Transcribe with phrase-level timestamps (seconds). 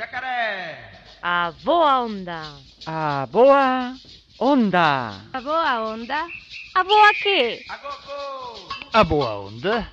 [0.00, 0.78] Jacaré!
[1.20, 2.40] A boa onda.
[2.86, 3.94] A boa
[4.38, 5.20] onda.
[5.30, 6.26] A boa onda?
[6.74, 7.62] A boa quê?
[7.68, 8.68] A gogô!
[8.94, 9.86] A boa onda.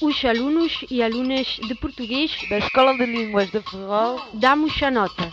[0.00, 4.22] Os alunos e alunas de português Da Escola de Línguas de Ferrol.
[4.32, 5.30] damos a nota.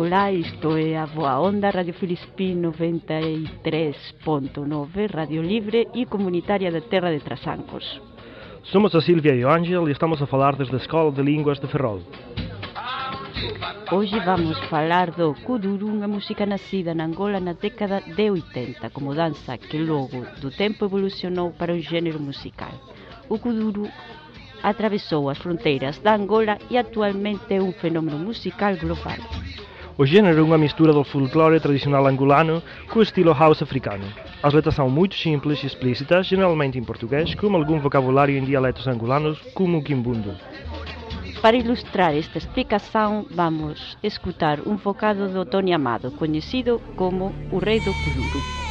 [0.00, 7.10] Olá, isto é a Boa Onda Radio Filispín 93.9, Radio Libre e comunitária da Terra
[7.10, 8.00] de Trasancos.
[8.62, 11.58] Somos a Silvia e o Ángel e estamos a falar desde a Escola de Línguas
[11.58, 12.00] de Ferrol.
[13.90, 19.18] Hoje vamos falar do Kuduro, unha música nacida na Angola na década de 80 como
[19.18, 22.70] danza que logo do tempo evolucionou para un género musical.
[23.26, 23.90] O Kuduro
[24.62, 29.18] atravesou as fronteiras da Angola e actualmente é un fenómeno musical global.
[30.00, 34.06] O género é unha mistura do folclore tradicional angolano co estilo house africano.
[34.40, 38.86] As letras são muito simples e explícitas, generalmente em português, com algum vocabulário em dialetos
[38.86, 40.36] angolanos, como o quimbundo.
[41.42, 47.80] Para ilustrar esta explicação, vamos escutar um vocado do Tony Amado, conhecido como o Rei
[47.80, 48.67] do Kuduro.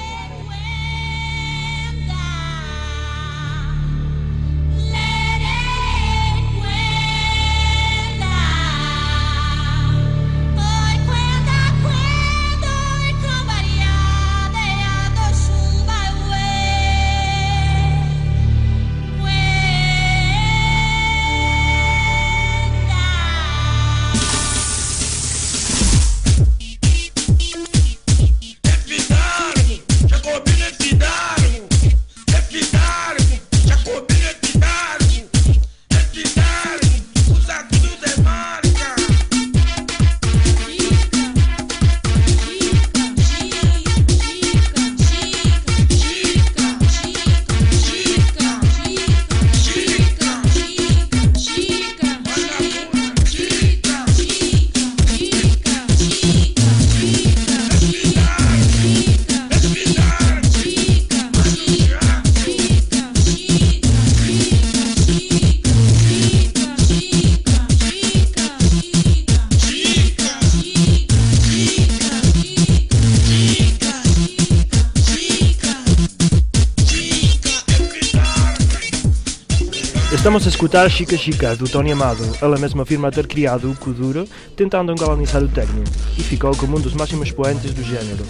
[80.27, 82.21] Estamos a escutar Chica Chica, do Tony Amado.
[82.41, 84.27] Ela mesma afirma ter criado o Kuduro,
[84.57, 85.85] tentando angolanizar o término,
[86.17, 88.25] e ficou como um dos máximos expoentes do género.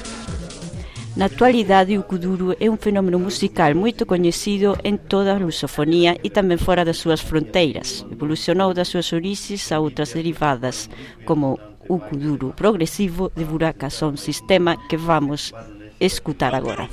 [1.16, 6.30] Na actualidade, o Kuduro é um fenómeno musical muito conhecido em toda a lusofonia e
[6.30, 8.06] também fora das suas fronteiras.
[8.12, 10.88] Evolucionou das suas origens a outras derivadas,
[11.26, 11.60] como
[11.90, 15.52] o Kuduro progressivo de Buracas, um sistema que vamos
[16.00, 16.88] escutar agora.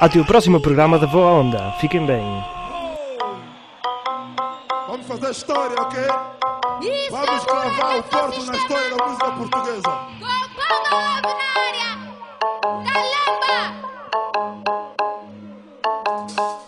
[0.00, 1.72] Até o próximo programa da Boa Onda.
[1.72, 2.55] Fiquem bem.
[4.96, 6.00] Vamos fazer história, ok?
[7.10, 9.90] Vamos cravar o porto na história da música portuguesa.
[16.32, 16.65] O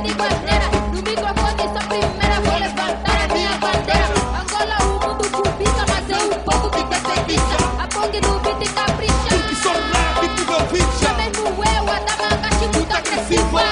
[0.00, 0.68] digo asneira.
[0.92, 4.08] No microfone, sou a primeira, vou levantar a minha bandeira.
[4.40, 7.56] Angola, o mundo cobiça, mas é o povo que defendiça.
[7.78, 9.32] A POG no beat capricha.
[9.48, 11.12] Que sou rap, que meu ficha.
[11.14, 13.64] Mesmo eu, a da mangache muito agressiva.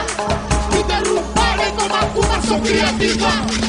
[0.73, 3.64] Me derrubarem como a Cuba, sou criativa.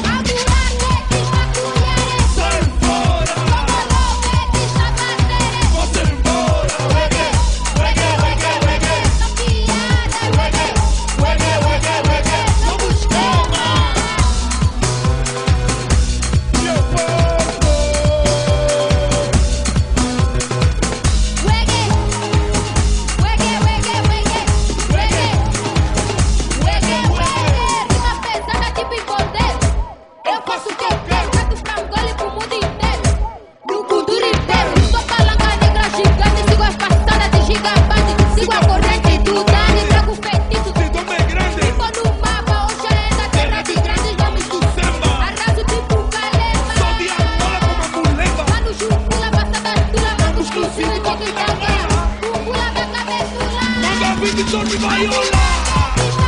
[54.56, 55.04] Don't be my
[56.22, 56.25] own.